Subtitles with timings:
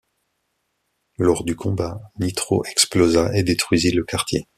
[1.19, 4.47] Lors du combat, Nitro explosa et détruisit le quartier.